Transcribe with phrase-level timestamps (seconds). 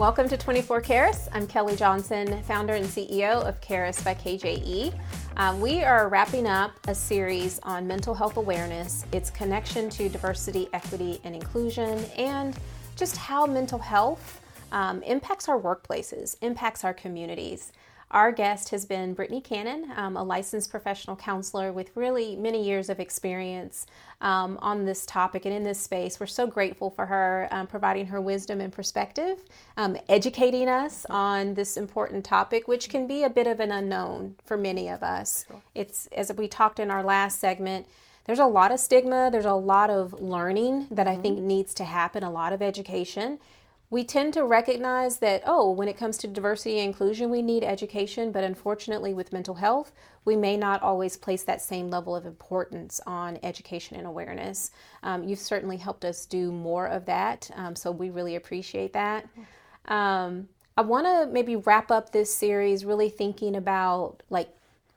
[0.00, 1.28] Welcome to 24 Keirus.
[1.30, 4.98] I'm Kelley Johnson, founder and CEO of Keirus by KJE.
[5.36, 10.70] Um, we are wrapping up a series on mental health awareness, its connection to diversity,
[10.72, 12.56] equity, and inclusion, and
[12.96, 14.40] just how mental health
[14.72, 17.70] um, impacts our workplaces, impacts our communities.
[18.12, 22.88] Our guest has been Britni Cannon, um, a licensed professional counselor with really many years
[22.90, 23.86] of experience
[24.20, 26.18] um, on this topic and in this space.
[26.18, 29.38] We're so grateful for her um, providing her wisdom and perspective,
[29.76, 34.34] um, educating us on this important topic, which can be a bit of an unknown
[34.44, 35.44] for many of us.
[35.76, 37.86] It's, as we talked in our last segment,
[38.24, 41.46] there's a lot of stigma, there's a lot of learning that I think mm-hmm.
[41.46, 43.38] needs to happen, a lot of education
[43.90, 47.64] we tend to recognize that, oh, when it comes to diversity and inclusion, we need
[47.64, 49.92] education, but unfortunately, with mental health,
[50.24, 54.70] we may not always place that same level of importance on education and awareness.
[55.02, 59.28] Um, you've certainly helped us do more of that, um, so we really appreciate that.
[59.86, 64.50] Um, I want to maybe wrap up this series really thinking about like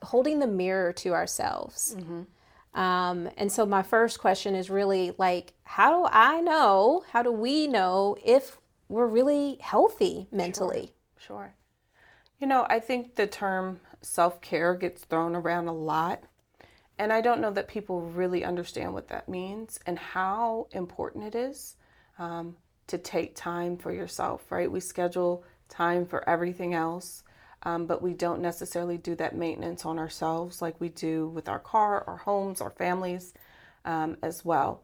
[0.03, 1.95] holding the mirror to ourselves.
[1.97, 2.79] Mm-hmm.
[2.79, 7.31] Um, and so my first question is really like, how do I know, how do
[7.31, 8.57] we know if
[8.93, 10.93] we're really healthy mentally.
[11.17, 11.37] Sure.
[11.37, 11.55] sure.
[12.39, 16.23] You know, I think the term self care gets thrown around a lot.
[16.99, 21.33] And I don't know that people really understand what that means and how important it
[21.33, 21.75] is
[22.19, 24.71] um, to take time for yourself, right?
[24.71, 27.23] We schedule time for everything else,
[27.63, 31.59] um, but we don't necessarily do that maintenance on ourselves like we do with our
[31.59, 33.33] car, our homes, our families
[33.85, 34.83] um, as well.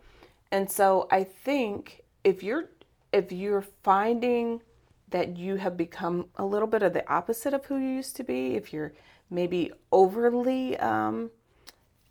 [0.52, 2.70] And so I think if you're
[3.12, 4.62] if you're finding
[5.10, 8.24] that you have become a little bit of the opposite of who you used to
[8.24, 8.94] be, if you're
[9.30, 11.32] maybe overly um,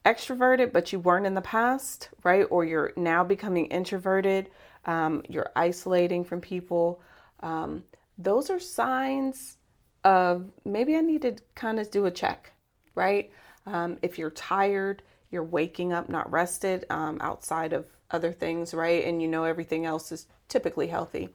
[0.04, 2.46] extroverted, but you weren't in the past, right?
[2.50, 4.50] Or you're now becoming introverted,
[4.86, 7.00] um, you're isolating from people.
[7.40, 7.84] Um,
[8.16, 9.58] those are signs
[10.04, 12.52] of maybe I need to kind of do a check,
[12.94, 13.30] right?
[13.66, 19.04] Um, if you're tired, you're waking up not rested um, outside of other things, right?
[19.04, 21.28] And you know everything else is typically healthy.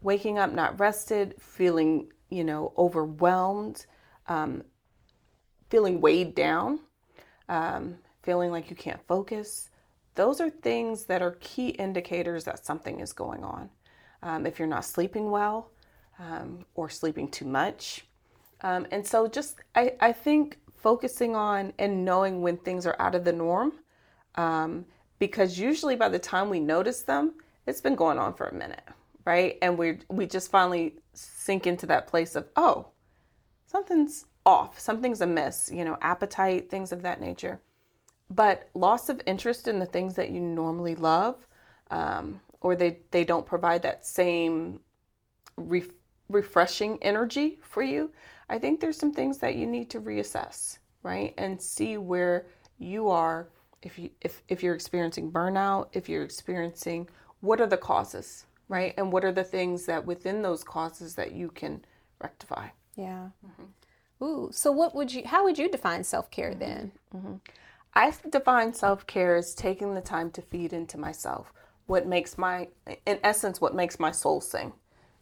[0.00, 3.86] Waking up not rested, feeling, you know, overwhelmed,
[4.28, 4.62] um,
[5.70, 6.80] feeling weighed down,
[7.48, 9.70] um, feeling like you can't focus.
[10.14, 13.70] Those are things that are key indicators that something is going on.
[14.22, 15.70] Um, if you're not sleeping well
[16.18, 18.04] um, or sleeping too much.
[18.60, 23.14] Um, and so, just I, I think focusing on and knowing when things are out
[23.14, 23.72] of the norm
[24.34, 24.84] um,
[25.22, 27.34] because usually by the time we notice them,
[27.68, 28.82] it's been going on for a minute,
[29.24, 29.56] right?
[29.62, 32.88] And we we just finally sink into that place of, oh,
[33.64, 37.60] something's off, something's amiss, you know, appetite, things of that nature.
[38.30, 41.46] But loss of interest in the things that you normally love,
[41.92, 44.80] um, or they, they don't provide that same
[45.56, 45.92] re-
[46.30, 48.10] refreshing energy for you,
[48.48, 51.32] I think there's some things that you need to reassess, right?
[51.38, 52.46] And see where
[52.80, 53.46] you are
[53.82, 57.08] if you if if you're experiencing burnout, if you're experiencing
[57.40, 58.94] what are the causes, right?
[58.96, 61.84] And what are the things that within those causes that you can
[62.22, 62.68] rectify?
[62.96, 63.28] Yeah.
[63.44, 64.24] Mm-hmm.
[64.24, 66.60] Ooh, so what would you how would you define self-care mm-hmm.
[66.60, 66.92] then?
[67.14, 67.34] Mm-hmm.
[67.94, 71.52] I define self-care as taking the time to feed into myself.
[71.86, 72.68] What makes my
[73.04, 74.72] in essence what makes my soul sing,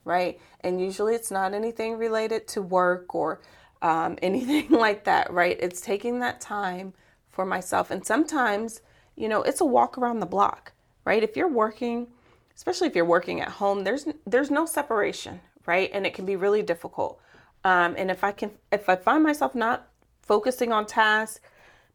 [0.05, 0.39] right?
[0.61, 3.41] And usually it's not anything related to work or
[3.83, 5.57] um, anything like that, right?
[5.59, 6.93] It's taking that time
[7.41, 7.91] for myself.
[7.91, 8.83] And sometimes,
[9.17, 10.73] you know, it's a walk around the block,
[11.07, 11.23] right?
[11.23, 12.09] If you're working,
[12.55, 15.91] especially if you're working at home, there's there's no separation, right?
[15.95, 17.19] And it can be really difficult.
[17.65, 19.89] Um, and if I can, if I find myself not
[20.21, 21.41] focusing on tasks,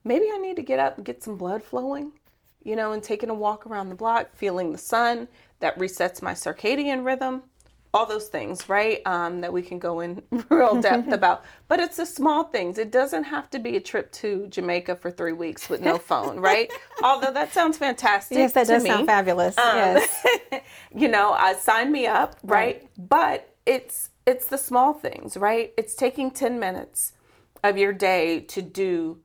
[0.03, 2.13] maybe I need to get up and get some blood flowing,
[2.63, 5.27] you know, and taking a walk around the block, feeling the sun
[5.59, 7.43] that resets my circadian rhythm
[7.95, 9.01] all those things, right?
[9.05, 11.45] Um, that we can go in real depth about.
[11.69, 12.77] But it's the small things.
[12.77, 16.39] It doesn't have to be a trip to Jamaica for three weeks with no phone,
[16.39, 16.69] right?
[17.01, 18.37] Although that sounds fantastic.
[18.37, 18.89] Yes, that does me.
[18.89, 19.57] sound fabulous.
[19.57, 20.25] Um, yes.
[20.93, 22.81] you know, uh, sign me up, right?
[22.81, 22.89] right?
[22.97, 25.73] But it's it's the small things, right?
[25.77, 27.13] It's taking ten minutes
[27.63, 29.19] of your day to do.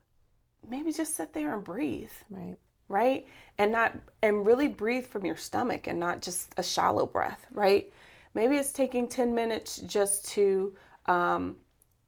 [0.69, 2.13] Maybe just sit there and breathe.
[2.31, 2.57] Right.
[2.89, 3.27] Right.
[3.59, 7.93] And not and really breathe from your stomach and not just a shallow breath, right?
[8.35, 10.75] Maybe it's taking 10 minutes just to,
[11.07, 11.57] um,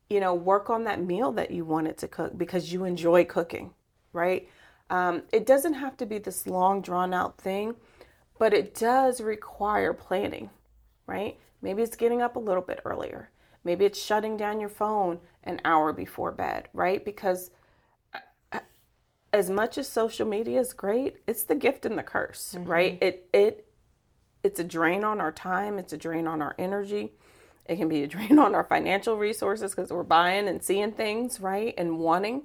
[0.08, 3.72] you know, work on that meal that you wanted to cook because you enjoy cooking,
[4.12, 4.48] right?
[4.90, 7.74] Um, it doesn't have to be this long, drawn out thing,
[8.38, 10.50] but it does require planning,
[11.06, 11.38] right?
[11.62, 13.30] Maybe it's getting up a little bit earlier.
[13.64, 17.04] Maybe it's shutting down your phone an hour before bed, right?
[17.04, 17.50] Because
[18.52, 18.58] uh,
[19.32, 22.68] as much as social media is great, it's the gift and the curse, mm-hmm.
[22.68, 22.98] right?
[23.00, 23.66] It it
[24.42, 27.12] it's a drain on our time, it's a drain on our energy.
[27.66, 31.40] It can be a drain on our financial resources because we're buying and seeing things,
[31.40, 31.74] right?
[31.78, 32.42] And wanting.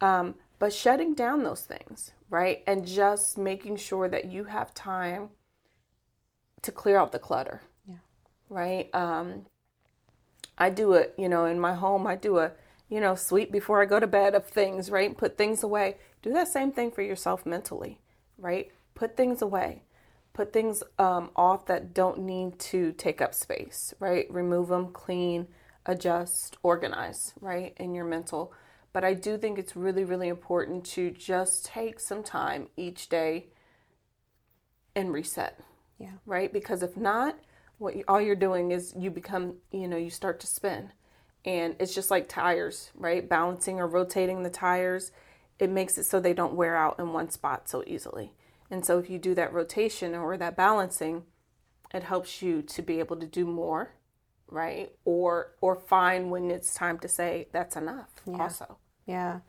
[0.00, 2.62] Um, but shutting down those things, right?
[2.66, 5.30] And just making sure that you have time
[6.62, 7.60] to clear out the clutter.
[7.86, 7.96] Yeah.
[8.48, 8.94] Right?
[8.94, 9.46] Um,
[10.56, 12.52] I do it, you know, in my home, I do a,
[12.88, 15.16] you know, sweep before I go to bed of things, right?
[15.16, 15.96] Put things away.
[16.22, 17.98] Do that same thing for yourself mentally,
[18.38, 18.70] right?
[18.94, 19.82] Put things away.
[20.34, 24.26] Put things um, off that don't need to take up space, right?
[24.30, 25.46] Remove them, clean,
[25.86, 27.72] adjust, organize, right?
[27.78, 28.52] In your mental.
[28.92, 33.46] But I do think it's really, really important to just take some time each day
[34.94, 35.58] and reset.
[35.98, 36.12] Yeah.
[36.26, 36.52] Right?
[36.52, 37.38] Because if not,
[37.78, 40.92] what you, all you're doing is you become, you know, you start to spin.
[41.44, 43.28] And it's just like tires, right?
[43.28, 45.12] Balancing or rotating the tires,
[45.58, 48.32] it makes it so they don't wear out in one spot so easily.
[48.74, 51.22] And so if you do that rotation or that balancing,
[51.94, 53.92] it helps you to be able to do more,
[54.48, 54.90] right?
[55.04, 58.42] Or or find when it's time to say that's enough Yeah.
[58.42, 58.78] also.
[59.06, 59.40] Yeah.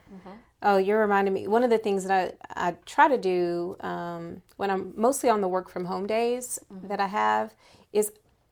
[0.61, 1.47] Oh, you're reminding me.
[1.47, 5.41] One of the things that I, I try to do um, when I'm mostly on
[5.41, 7.55] the work from home days that I have
[7.91, 8.11] is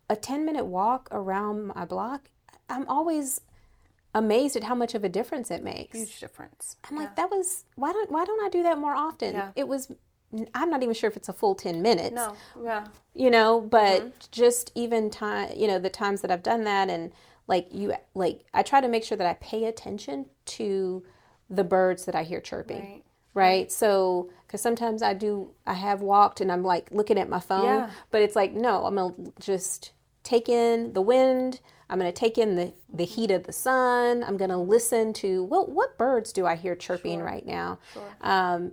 [0.09, 2.29] a 10 minute walk around my block.
[2.67, 3.41] I'm always
[4.15, 5.97] amazed at how much of a difference it makes.
[5.97, 6.77] Huge difference.
[6.89, 9.35] I'm like, that was why don't why don't I do that more often?
[9.35, 9.51] Yeah.
[9.55, 9.91] It was.
[10.53, 12.87] I'm not even sure if it's a full 10 minutes No, yeah.
[13.13, 17.11] you know but just even time you know the times that i've done that and
[17.47, 21.03] like you like i try to make sure that i pay attention to
[21.49, 23.03] the birds that i hear chirping Right.
[23.33, 27.39] right, so because sometimes i do i have walked and i'm like looking at my
[27.39, 27.89] phone Yeah.
[28.11, 29.91] but it's like no i'm gonna just
[30.23, 31.59] take in the wind
[31.89, 35.65] i'm gonna take in the the heat of the sun i'm gonna listen to well
[35.67, 37.77] what birds do i hear chirping right now
[38.21, 38.71] um,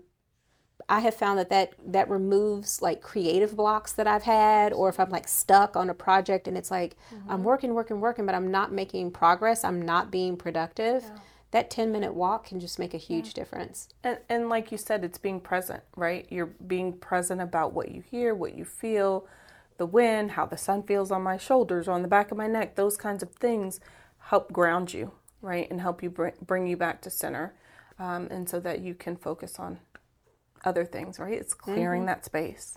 [0.89, 4.99] I have found that, that that removes like creative blocks that I've had, or if
[5.01, 6.97] I'm like stuck on a project and it's like
[7.29, 11.11] I'm working, working, working, but I'm not making progress, I'm not being productive.
[11.53, 13.89] That 10 minute walk can just make a huge difference.
[14.05, 16.27] And, and like you said, it's being present, right?
[16.31, 19.27] You're being present about what you hear, what you feel,
[19.77, 22.47] the wind, how the sun feels on my shoulders or on the back of my
[22.47, 22.77] neck.
[22.77, 23.81] Those kinds of things
[24.19, 25.13] help ground you,
[25.43, 25.69] right?
[25.71, 27.55] And help you bring, bring you back to center.
[27.99, 29.79] Um, and so that you can focus on
[30.65, 31.35] other things, right?
[31.35, 32.77] It's clearing that space.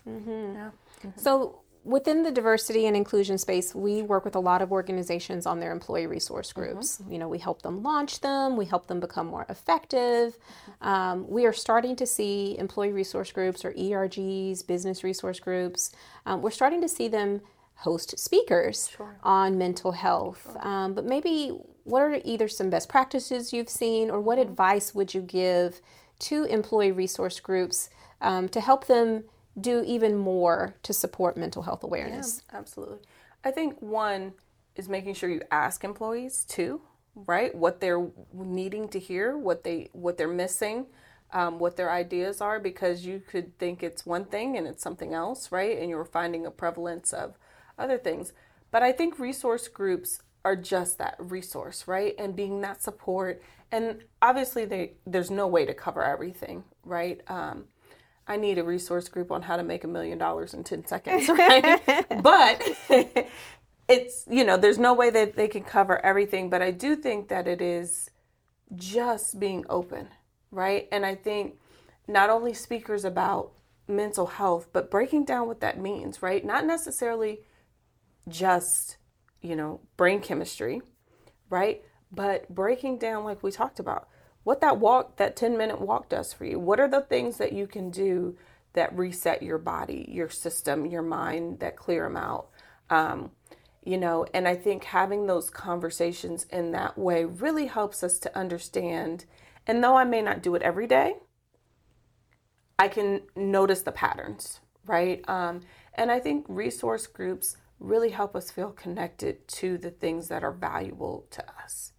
[0.56, 0.72] Yeah.
[1.16, 5.60] So, within the diversity and inclusion space, we work with a lot of organizations on
[5.60, 7.02] their employee resource groups.
[7.10, 10.38] You know, we help them launch them, we help them become more effective.
[10.82, 15.92] Um, we are starting to see employee resource groups or ERGs, business resource groups,
[16.26, 17.42] um, we're starting to see them
[17.76, 20.56] host speakers on mental health.
[20.62, 25.14] Um, but maybe what are either some best practices you've seen, or what advice would
[25.14, 25.82] you give
[26.20, 27.90] to employee resource groups
[28.22, 29.26] um, to help them
[29.60, 32.42] do even more to support mental health awareness?
[32.52, 33.00] Absolutely.
[33.44, 34.34] I think one
[34.76, 36.82] is making sure you ask employees too,
[37.16, 37.54] right?
[37.54, 40.88] What they're needing to hear, what they what they're missing,
[41.32, 45.14] um, what their ideas are, because you could think it's one thing and it's something
[45.14, 45.78] else, right?
[45.78, 47.38] And you're finding a prevalence of
[47.78, 48.34] other things.
[48.72, 52.16] But I think resource groups are just that resource, right?
[52.18, 53.42] And being that support.
[53.72, 57.22] And obviously, they there's no way to cover everything, right?
[57.28, 57.66] Um,
[58.28, 61.28] I need a resource group on how to make a million dollars in 10 seconds,
[61.30, 61.82] right?
[62.24, 62.62] but
[63.88, 66.50] it's, you know, there's no way that they can cover everything.
[66.50, 68.10] But I do think that it is
[68.76, 70.08] just being open,
[70.52, 70.88] right?
[70.92, 71.56] And I think
[72.08, 73.52] not only speakers about
[73.88, 76.46] mental health, but breaking down what that means, right?
[76.46, 77.42] Not necessarily
[78.30, 78.98] just,
[79.44, 80.82] you know, brain chemistry,
[81.50, 81.84] right?
[82.12, 84.08] But breaking down, like we talked about,
[84.44, 86.60] what that walk, that 10 minute walk does for you.
[86.60, 88.38] What are the things that you can do
[88.74, 92.50] that reset your body, your system, your mind, that clear them out?
[92.90, 93.32] Um,
[93.84, 98.38] you know, and I think having those conversations in that way really helps us to
[98.38, 99.26] understand.
[99.68, 101.16] And though I may not do it every day,
[102.80, 105.24] I can notice the patterns, right?
[105.30, 105.62] Um,
[105.96, 110.52] and I think resource groups really help us feel connected to the things that are
[110.52, 111.92] valuable to us.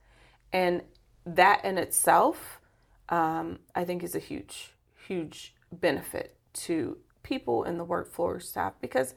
[0.52, 0.82] And
[1.26, 2.60] that in itself,
[3.08, 4.72] um, I think, is a huge,
[5.06, 9.14] huge benefit to people in the workforce staff because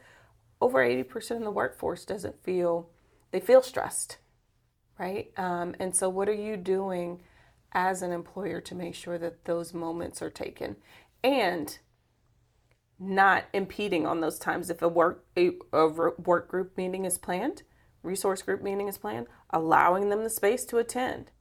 [0.60, 2.90] over 80% of the workforce doesn't feel,
[3.32, 4.18] they feel stressed,
[4.98, 5.32] right?
[5.38, 7.22] Um, and so, what are you doing
[7.74, 10.78] as an employer to make sure that those moments are taken
[11.24, 11.78] and
[13.00, 17.64] not impeding on those times if a work a, a work group meeting is planned,
[18.04, 21.32] resource group meeting is planned, allowing them the space to attend,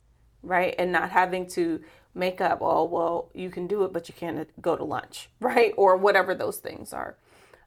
[0.43, 0.75] right?
[0.79, 1.81] And not having to
[2.15, 5.73] make up, oh, well, you can do it, but you can't go to lunch, right?
[5.77, 7.17] Or whatever those things are.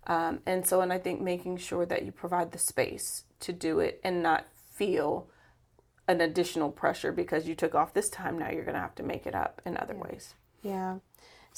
[0.08, 3.80] Um, and so, and I think making sure that you provide the space to do
[3.80, 5.30] it and not feel
[6.08, 8.40] an additional pressure because you took off this time.
[8.40, 10.02] Now you're going to have to make it up in other yeah.
[10.02, 10.34] ways.
[10.64, 10.96] Yeah.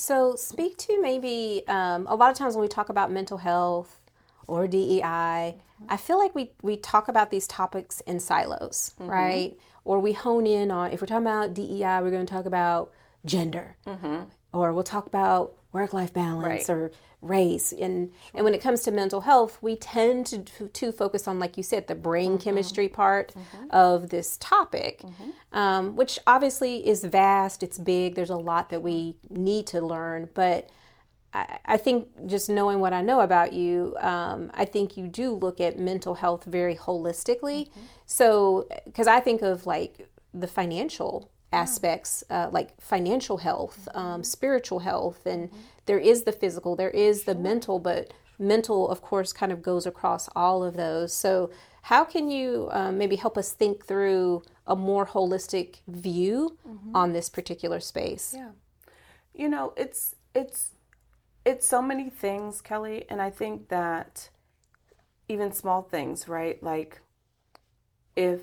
[0.02, 4.00] So, speak to maybe um, a lot of times when we talk about mental health
[4.48, 9.12] or DEI, I feel like we, we talk about these topics in silos, mm-hmm.
[9.12, 9.60] right?
[9.86, 12.92] Or we hone in on, if we're talking about DEI, we're going to talk about
[13.26, 14.24] gender, mm-hmm.
[14.52, 16.70] or we'll talk about work life balance right.
[16.70, 18.32] or race and sure.
[18.34, 21.62] and when it comes to mental health we tend to to focus on like you
[21.62, 22.44] said the brain mm-hmm.
[22.44, 23.68] chemistry part mm-hmm.
[23.70, 25.58] of this topic mm-hmm.
[25.58, 30.28] um, which obviously is vast it's big there's a lot that we need to learn
[30.34, 30.70] but
[31.34, 35.32] I, I think just knowing what I know about you, um, I think you do
[35.32, 37.70] look at mental health very holistically.
[37.70, 37.82] Mm-hmm.
[38.06, 44.80] So, because I think of like the financial aspects uh, like financial health, um, spiritual
[44.80, 45.50] health, and
[45.86, 49.86] there is the physical, there is the mental, but mental, of course, kind of goes
[49.86, 51.14] across all of those.
[51.14, 51.52] So,
[51.84, 56.96] how can you um, maybe help us think through a more holistic view mm-hmm.
[56.96, 58.34] on this particular space?
[58.38, 58.52] Yeah,
[59.34, 60.72] you know, it's it's
[61.46, 64.30] it's so many things, Kelley, and I think that
[65.28, 66.62] even small things, right?
[66.62, 67.02] Like
[68.16, 68.42] if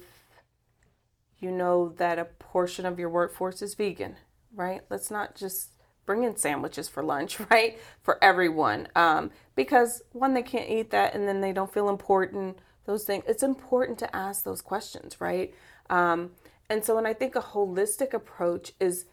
[1.38, 4.16] you know that a portion of your workforce is vegan,
[4.54, 4.82] right?
[4.90, 5.72] Let's not just
[6.06, 7.78] bring in sandwiches for lunch, right?
[8.02, 8.88] For everyone.
[8.96, 12.58] Um, because one, they can't eat that and then they don't feel important.
[12.86, 13.24] Those things.
[13.26, 15.54] It's important to ask those questions, right?
[15.90, 16.30] Um,
[16.70, 19.04] and so when I think a holistic approach is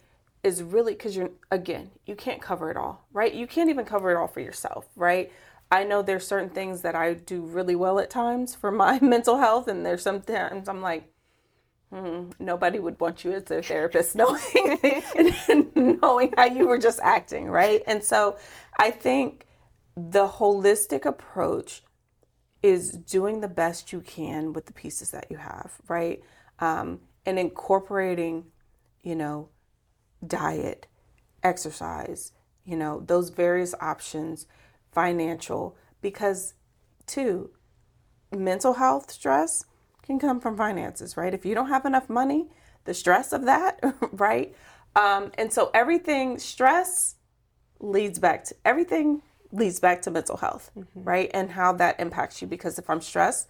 [0.44, 3.34] is really because you're again, you can't cover it all, right?
[3.34, 5.32] You can't even cover it all for yourself, right?
[5.72, 9.38] I know there's certain things that I do really well at times for my mental
[9.40, 11.12] health, and there's sometimes I'm like,
[11.96, 14.42] Mm, nobody would want you as their therapist knowing
[16.02, 17.82] knowing how you were just acting, right?
[17.88, 18.38] And so
[18.78, 19.48] I think
[19.96, 21.84] the holistic approach
[22.62, 26.22] is doing the best you can with the pieces that you have, right?
[26.60, 28.46] Um, and incorporating,
[29.02, 29.50] you know,
[30.26, 30.88] diet,
[31.44, 32.34] exercise,
[32.66, 34.48] you know, those various options,
[34.92, 36.56] financial, because
[37.08, 37.52] too,
[38.36, 39.64] mental health stress
[40.06, 41.34] can come from finances, right?
[41.34, 42.48] If you don't have enough money,
[42.86, 43.80] the stress of that,
[44.12, 44.56] right?
[44.96, 47.16] Um, and so everything stress
[47.80, 49.22] leads back to everything
[49.52, 51.04] leads back to mental health, mm-hmm.
[51.04, 51.32] right?
[51.34, 53.50] And how that impacts you because if I'm stressed,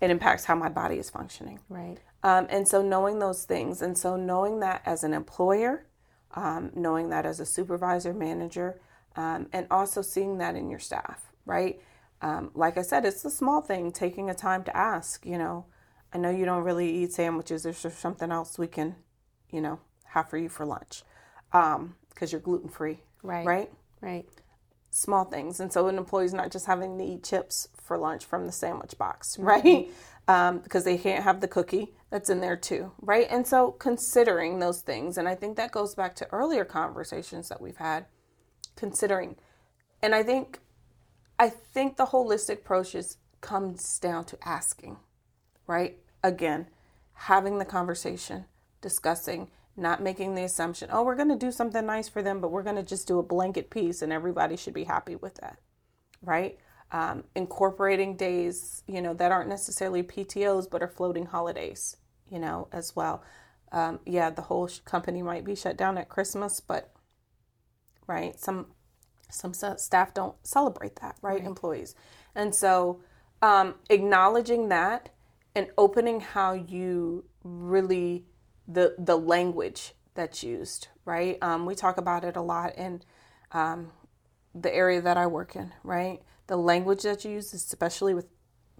[0.00, 1.60] it impacts how my body is functioning.
[1.68, 1.98] Right.
[2.22, 5.86] Um, and so knowing those things, and so knowing that as an employer,
[6.34, 8.80] um, knowing that as a supervisor, manager,
[9.16, 11.80] um, and also seeing that in your staff, right?
[12.22, 15.66] Um, like I said, it's a small thing, taking a time to ask, you know,
[16.12, 17.64] I know you don't really eat sandwiches.
[17.64, 18.96] Is there something else we can,
[19.50, 21.02] you know, have for you for lunch?
[21.50, 23.00] Because um, you're gluten free.
[23.22, 23.46] Right.
[23.46, 23.70] Right?
[24.00, 24.26] Right.
[24.90, 25.60] Small things.
[25.60, 28.98] And so an employee's not just having to eat chips for lunch from the sandwich
[28.98, 29.44] box, mm-hmm.
[29.44, 29.64] right?
[29.64, 29.90] Mm-hmm.
[30.28, 33.26] Um, because they can't have the cookie that's in there too, right?
[33.30, 37.60] And so considering those things, and I think that goes back to earlier conversations that
[37.60, 38.06] we've had,
[38.76, 39.36] considering.
[40.02, 40.60] And I think
[41.40, 44.98] I think the holistic approach is, comes down to asking,
[45.66, 45.96] right?
[46.22, 46.66] Again,
[47.14, 48.44] having the conversation,
[48.82, 52.50] discussing, not making the assumption, oh, we're going to do something nice for them, but
[52.50, 55.56] we're going to just do a blanket piece and everybody should be happy with that,
[56.20, 56.58] right?
[56.92, 61.96] Um, incorporating days, you know, that aren't necessarily PTOs, but are floating holidays,
[62.28, 63.24] you know, as well.
[63.72, 66.92] Um, yeah, the whole company might be shut down at Christmas, but
[68.06, 68.66] right, some
[69.30, 71.40] some staff don't celebrate that, right?
[71.40, 71.44] right.
[71.44, 71.94] Employees.
[72.34, 73.00] And so
[73.42, 75.10] um, acknowledging that
[75.54, 78.24] and opening how you really,
[78.68, 81.38] the, the language that's used, right?
[81.42, 83.02] Um, we talk about it a lot in
[83.52, 83.90] um,
[84.54, 86.20] the area that I work in, right?
[86.46, 88.26] The language that you use, especially with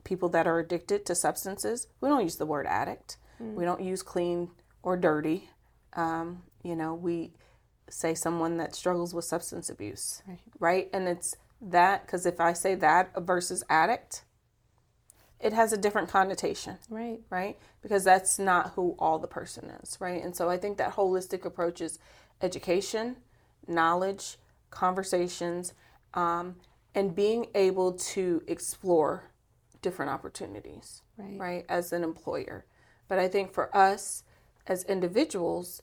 [0.04, 3.16] people that are addicted to substances, we don't use the word addict.
[3.42, 3.54] Mm.
[3.54, 4.50] We don't use clean
[4.82, 5.50] or dirty.
[5.94, 7.32] Um, you know, we
[7.90, 10.38] say someone that struggles with substance abuse, right?
[10.58, 10.90] right?
[10.92, 14.24] And it's that because if I say that versus addict,
[15.40, 17.20] it has a different connotation, right?
[17.30, 17.58] Right?
[17.82, 20.22] Because that's not who all the person is, right?
[20.22, 21.98] And so I think that holistic approach is
[22.42, 23.16] education,
[23.66, 24.36] knowledge,
[24.70, 25.74] conversations,
[26.14, 26.56] um,
[26.94, 29.30] and being able to explore
[29.82, 31.38] different opportunities, right.
[31.38, 32.64] right, as an employer.
[33.08, 34.24] But I think for us
[34.66, 35.82] as individuals,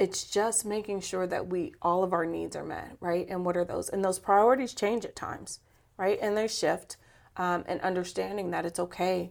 [0.00, 3.26] it's just making sure that we all of our needs are met right?
[3.28, 5.60] And what are those and those priorities change at times
[5.98, 6.18] right?
[6.20, 6.96] And they shift
[7.36, 9.30] um, and understanding that it's okay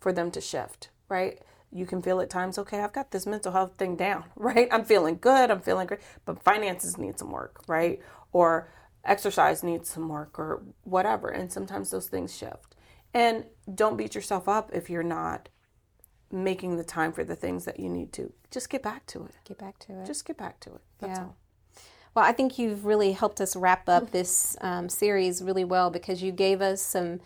[0.00, 1.40] for them to shift right?
[1.72, 4.68] You can feel at times okay i've got this mental health thing down right?
[4.72, 8.00] I'm feeling good i'm feeling great but finances need some work right?
[8.32, 8.68] Or
[9.04, 12.74] exercise needs some work or whatever and sometimes those things shift.
[13.14, 15.48] And don't beat yourself up if you're not
[16.32, 18.32] making the time for the things that you need to.
[18.50, 19.32] Just get back to it.
[19.44, 20.06] Get back to it.
[20.06, 20.80] Just get back to it.
[20.98, 21.24] That's Yeah.
[21.24, 21.36] all.
[22.14, 26.22] Well, I think you've really helped us wrap up this um, series really well because
[26.22, 27.20] you gave us some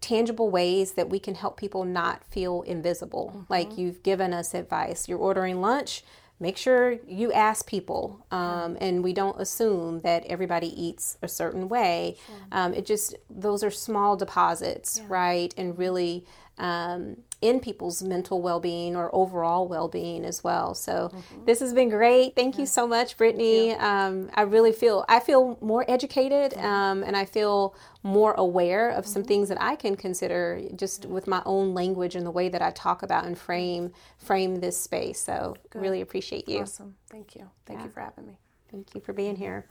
[0.00, 3.44] tangible ways that we can help people not feel invisible.
[3.48, 5.08] Like you've given us advice.
[5.08, 6.02] You're ordering lunch,
[6.40, 11.68] make sure you ask people, um, and we don't assume that everybody eats a certain
[11.68, 12.16] way.
[12.50, 15.54] Um, it just, those are small deposits, right?
[15.56, 16.24] And really,
[16.58, 20.74] um, in people's mental well-being or overall well-being as well.
[20.74, 21.12] So
[21.44, 22.34] this has been great.
[22.34, 23.78] Thank you so much, Britni.
[23.80, 29.06] Um, I really feel I feel more educated, um, and I feel more aware of
[29.06, 32.62] some things that I can consider just with my own language and the way that
[32.62, 35.20] I talk about and frame frame this space.
[35.20, 36.60] So really appreciate you.
[36.60, 36.96] Awesome.
[37.10, 37.50] Thank you.
[37.66, 38.38] Thank you for having me.
[38.70, 39.66] Thank you for being here.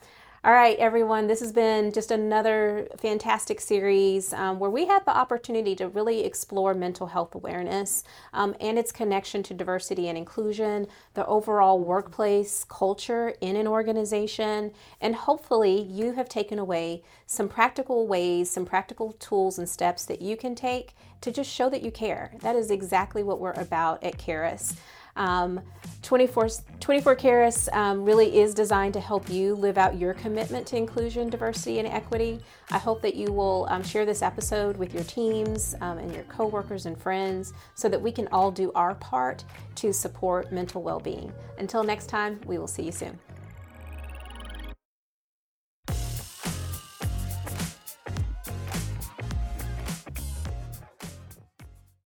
[0.45, 5.17] All right, everyone, this has been just another fantastic series um, where we had the
[5.17, 10.85] opportunity to really explore mental health awareness um, and its connection to diversity and inclusion,
[11.15, 14.71] the overall workplace culture in an organization,
[15.01, 20.21] and hopefully you have taken away some practical ways, some practical tools and steps that
[20.21, 22.31] you can take to just show that you care.
[22.41, 24.75] That is exactly what we're about at Keirus.
[25.15, 25.61] Um,
[26.01, 30.77] 24, 24 Keirus um, really is designed to help you live out your commitment to
[30.77, 32.39] inclusion, diversity, and equity.
[32.69, 36.23] I hope that you will um, share this episode with your teams um, and your
[36.23, 39.43] coworkers and friends so that we can all do our part
[39.75, 41.33] to support mental well being.
[41.57, 43.17] Until next time, we will see you soon.